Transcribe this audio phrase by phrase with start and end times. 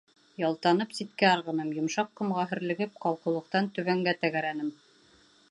[0.43, 4.75] Ялтанып, ситкә ырғыным, йомшаҡ ҡомға һөрлөгөп, ҡалҡыулыҡтан түбәнгә тәгәрәнем.